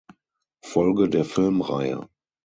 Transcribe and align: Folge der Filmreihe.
Folge 0.63 1.09
der 1.09 1.23
Filmreihe. 1.25 2.09